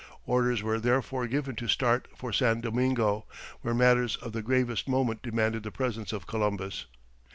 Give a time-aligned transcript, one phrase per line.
[0.25, 3.27] Orders were therefore given to start for San Domingo,
[3.61, 6.87] where matters of the gravest moment demanded the presence of Columbus.